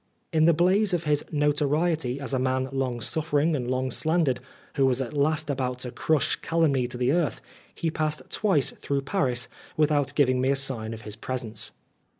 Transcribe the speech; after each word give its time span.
In 0.33 0.45
the 0.45 0.53
blaze 0.55 0.95
of 0.95 1.03
his 1.03 1.23
notoriety 1.31 2.19
as 2.19 2.33
a 2.33 2.39
man 2.39 2.69
long 2.71 3.01
suffering 3.01 3.55
and 3.55 3.69
long 3.69 3.91
slandered, 3.91 4.39
who 4.73 4.87
was 4.87 4.99
at 4.99 5.13
last 5.13 5.47
about 5.47 5.77
to 5.81 5.91
crush 5.91 6.37
calumny 6.37 6.87
to 6.87 6.97
the 6.97 7.11
earth, 7.11 7.39
he 7.75 7.91
passed 7.91 8.23
twice 8.31 8.71
through. 8.71 9.01
Paris 9.01 9.47
without 9.77 10.15
giving 10.15 10.41
me 10.41 10.49
a 10.49 10.55
sign 10.55 10.95
of 10.95 11.01
his 11.03 11.15
presence. 11.15 11.71